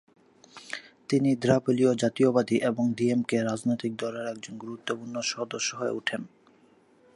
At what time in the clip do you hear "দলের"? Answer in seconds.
3.95-4.25